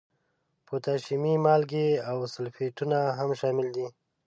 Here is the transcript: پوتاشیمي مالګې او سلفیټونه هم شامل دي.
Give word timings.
پوتاشیمي 0.67 1.35
مالګې 1.45 1.87
او 2.09 2.17
سلفیټونه 2.33 2.99
هم 3.17 3.29
شامل 3.39 3.67
دي. 3.75 3.87